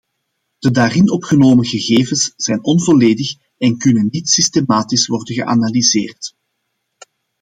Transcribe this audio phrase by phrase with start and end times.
[0.59, 6.35] De daarin opgenomen gegevens zijn onvolledig en kunnen niet systematisch worden geanalyseerd.